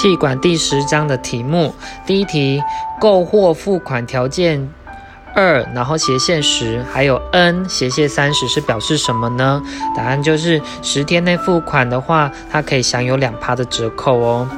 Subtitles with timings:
[0.00, 1.74] 气管第十章的题目，
[2.06, 2.62] 第一题，
[2.98, 4.72] 购货付款条件
[5.34, 9.60] 二，然后斜线十，还有 n 斜线三十是表示什么呢？
[9.94, 14.48] 答案就是十天内付款的话，它可以享有两趴的折扣哦。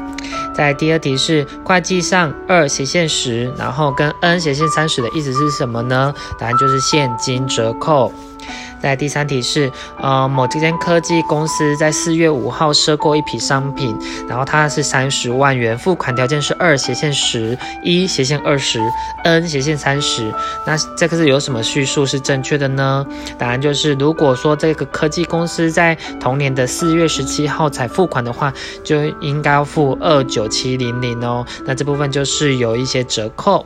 [0.55, 6.15] 在第二题是会计上二斜线十，然后跟 n 斜线三十的意思是什么呢？
[6.39, 8.13] 答案就是现金折扣。
[8.83, 13.97] 在第三题是，呃，某这间科技公司在四月五号赊购一批商品，
[14.29, 18.81] 然后它是三十万元，付款条件是二斜线十一斜线二十
[19.23, 20.35] n 斜线三十，
[20.67, 23.07] 那这个是有什么叙述是正确的呢？
[23.39, 28.53] 答案就是，如果说这个科技公司在同年的四月十七号才付款的话，
[28.83, 33.65] 就应该要付二九七零零哦，那这部分就是有一些折扣。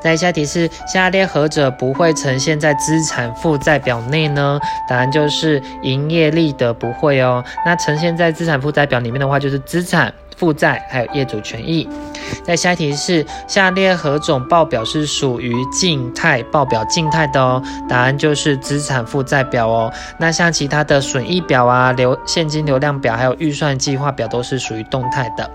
[0.00, 4.58] 在下题是下列何者不会呈现在资产负债表内呢？
[4.88, 7.44] 答案就是营业利得不会哦。
[7.64, 11.88] 那呈现在资产负债表里面的话，就是资产负债还有业主权益。
[12.42, 16.84] 在下题是下列何种报表是属于静态报表？
[16.86, 17.62] 静态的哦。
[17.88, 19.92] 答案就是资产负债表哦。
[20.18, 25.50] 那像其他的损益表啊、流现金流量表还有预算计划表都是属于动态的。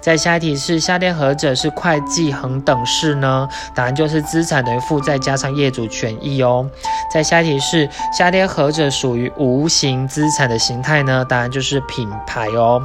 [0.00, 3.48] 在下一题是下列何者是会计恒等式呢？
[3.74, 6.68] 答案就是资产等于负债加上业主权益哦。
[7.12, 11.24] 在下一题是下列何者属于无形资产的形态呢？
[11.28, 12.80] 答案就是品牌哦。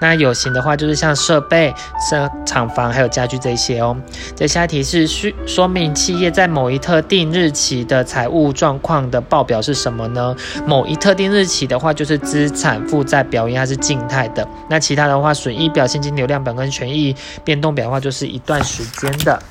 [0.00, 1.74] 那有形的话就是像设备、
[2.10, 3.96] 设厂房还有家具这些哦。
[4.34, 10.34] 在下一题是说说明企业在某一特定日期的财务状况的报表是什么呢？
[10.66, 14.46] 某一特定日期的话就是资产负债表，因为它是静态的。
[14.68, 19.42] 那其他的话，损益表、现金流量表跟权益变动表的话，就是一段时间的。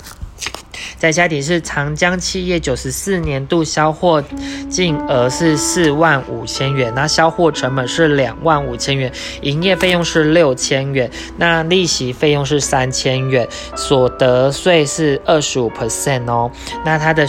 [1.04, 4.24] 在下题是长江企业九十四年度销货
[4.70, 16.50] 净额是四万五千元，那销货成本是两万五千元，营业费用是六千元，那利息费用是三千元，所得税是二十五 percent 哦。
[16.86, 17.28] 那它的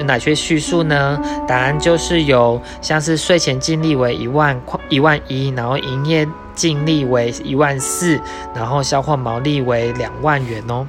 [0.00, 1.20] 哪些叙述呢？
[1.46, 6.26] 答案就是有像是税前净利为一万块一万一，然后营业
[6.56, 8.20] 净利为一万四，
[8.56, 10.84] 然后销货毛利为两万元哦。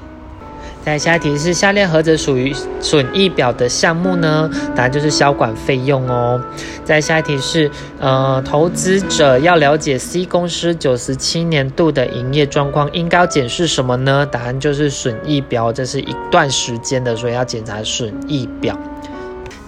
[0.83, 4.49] 在下一题是下列何者属于损益表的项目呢？
[4.75, 6.41] 答案就是销管费用哦。
[6.83, 14.25] 在下一题是，呃，投资者要了解 C 公司九十七年度的营业状况，应该要检视什么呢？
[14.25, 18.77] 答案就是损益表，这是一段时间的，所以要检查损益表。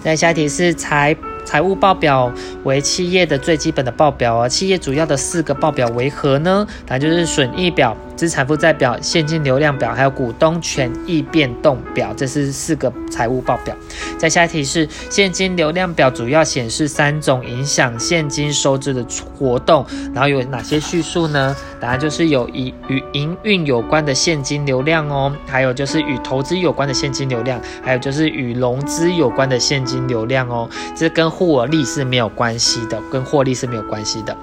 [0.02, 1.16] 在下一题是财。
[1.44, 2.32] 财务报表
[2.62, 6.64] 为企业的最基本的报表啊，企业主要的四个报表为何呢？
[6.86, 13.74] 答案就是损益表、资产负债表、现金流量表，还有股东权益变动表，这是四个财务报表。
[14.18, 19.04] 在下一题是现金流量表主要显示三种影响现金收支的
[19.36, 19.84] 活动，
[20.14, 21.54] 然后有哪些叙述呢？
[21.80, 34.36] 答案就是有与与营运有关的现金流量哦，还有就是与投资有关的现金流量，还有就是与融资有关的现金流量哦，这跟获利是没有关系的，跟获利是没有关系的。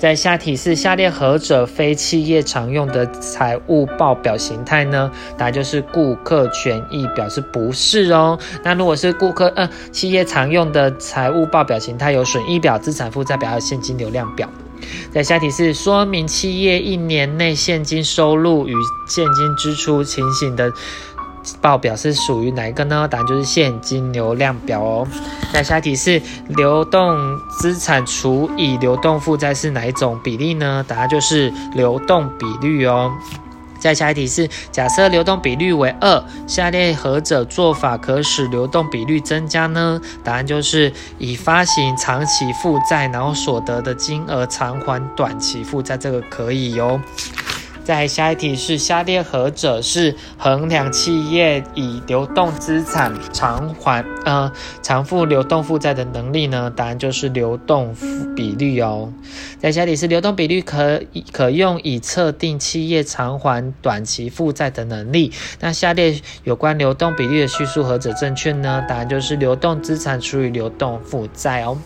[0.00, 5.10] 在下题是下列何者非企业常用的财务报表形态呢？
[5.38, 8.38] 答案就是顾客权益表示不是哦。
[8.64, 14.48] 那如果是顾客呃企业常用的财务报表形态有损益表、资产负债表和现金流量表。
[15.12, 18.74] 在下题是说明企业一年内现金收入与
[19.06, 20.72] 现金支出情形的。
[21.60, 23.08] 报表是属于哪一个呢？
[23.08, 25.06] 答案就是现金流量表哦。
[25.52, 30.84] 那下一题是流动资产除以流动负债是哪一种比例呢？
[30.86, 33.12] 答案就是流动比率哦。
[33.78, 39.98] 再下一题是假设流动比率为二，下列何者做法可使流动比率增加呢？
[40.22, 47.00] 答案就是以发行长期负债，然后所得的金额偿还短期负债，这个可以哟。
[47.82, 54.52] 在下一题是下列何者是衡量企业以流动资产偿还呃
[54.82, 56.72] 偿付流动负债的能力呢？
[56.74, 57.94] 答案就是流动
[58.36, 59.12] 比率哦。
[59.58, 61.00] 在下一题是流动比率可
[61.32, 65.32] 可用以测定企业偿还短期负债的能力。
[65.58, 68.84] 那下列有关流动比率的叙述何者正确呢？
[68.88, 71.76] 答案就是流动资产除以流动负债哦。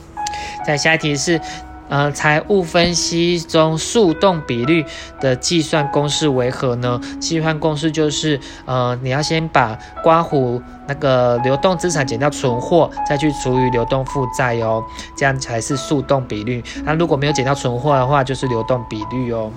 [0.67, 1.41] 在下一题是。
[1.89, 4.85] 呃，财务分析中速动比率
[5.21, 7.01] 的计算公式为何呢？
[7.21, 14.83] 计算公式就是，呃，你要先把刮胡那个流动资产减掉存货，再去除以流动负债哦，
[15.17, 16.65] 这样才是速动比率。
[16.85, 19.51] 那如果没有减掉存货的话，就是流动比率哦。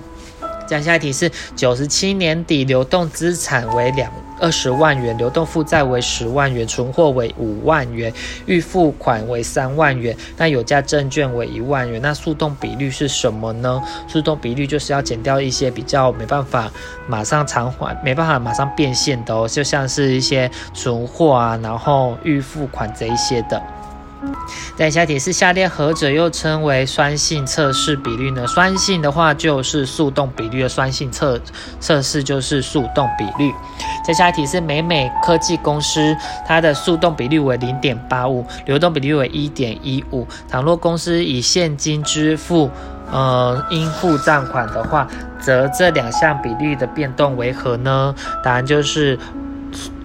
[0.68, 8.12] 再下一题是九十七年底流动资产为两二十万元，流动负债为十万元，存货为五万元，
[8.46, 13.82] 预付款为三万元，那有价证券为一万元，那速动比率是什么呢？
[14.06, 16.70] 速动比率就是要减掉一些比较没办法
[17.08, 23.60] 马上偿还、没办法马上变现的哦，就像是一些存货啊，然后预付款这一些的。
[24.76, 28.46] 在下一题是下列何者又称为酸性测试比率呢？
[28.46, 31.40] 酸性的话就是速动比率的酸性测
[31.80, 33.52] 测试就是速动比率。
[34.06, 36.16] 在下一题是美美科技公司，
[36.46, 40.26] 它的速动比率为零点八五，流动比率为一点一五。
[40.48, 42.70] 倘若公司以现金支付，
[43.12, 45.06] 呃，应付账款的话，
[45.40, 48.14] 则这两项比率的变动为何呢？
[48.42, 49.18] 答案就是。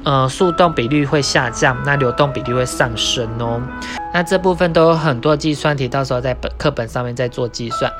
[0.03, 3.61] 呃，速动比率会下降，那流动比率会上升哦。
[4.13, 7.91] 那这部分都有很多计算题，到时候在本课本上面再做计算。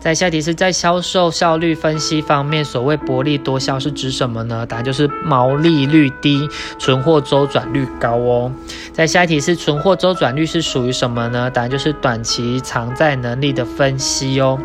[0.00, 4.66] 在下题是在销售效率分析方面，所谓薄利多销是指什么呢？
[4.66, 8.50] 答案就是毛利率低，存货周转率高哦。
[8.92, 11.48] 在下一题是存货周转率是属于什么呢？
[11.48, 14.58] 答案就是短期偿债能力的分析哦。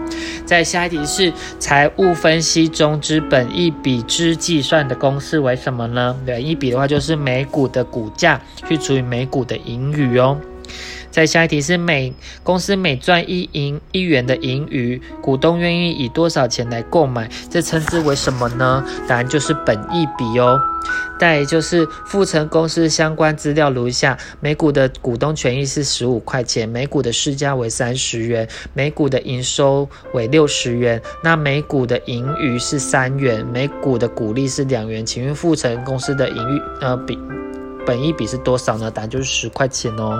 [0.43, 6.15] 在下一题是财务分析中之本一比之计算的公式为什么呢？
[6.25, 10.35] 本益比的话就是每股的股价去除以每股的盈余哦。
[11.17, 17.27] 在下一题是每公司每赚一盈一元的盈余，股东愿意以多少钱来购买？
[17.49, 18.85] 这称之为什么呢？
[19.07, 20.59] 答案就是本益比哦。
[21.19, 35.03] 再就是富成公司相关资料如下：每股的股东权益是十五块钱，每股的市价为三十元，每股的营收为六十元，那每股的盈余是三元，每股的股利是两元。
[35.03, 37.17] 请问富成公司的盈余呃比
[37.87, 38.91] 本益比是多少呢？
[38.91, 40.15] 答案就是十块钱哦。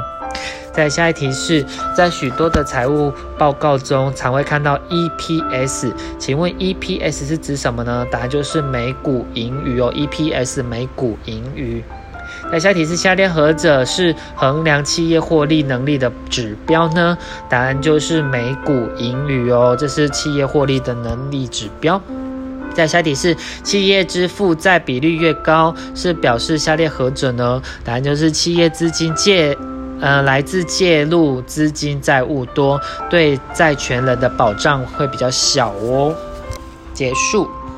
[0.78, 1.66] 在下一题是
[1.96, 8.06] 在许多的财务报告中，常会看到 EPS，请问 EPS 是指什么呢？
[8.12, 11.84] 答案就是每股盈余哦，EPS 每股盈余。
[12.52, 17.18] 在下一题是下列何者是衡量企业获利能力的指标呢？
[17.50, 22.00] 答案就是每股盈余哦，这是企业获利的能力指标。
[22.76, 27.60] 在下一题是企业之负债比率越高，是表示下列何者呢？
[27.84, 29.58] 答案就是企业资金借。
[30.00, 32.80] 呃，来自介入资金债务多，
[33.10, 36.14] 对债权人的保障会比较小哦。
[36.94, 37.50] 结束。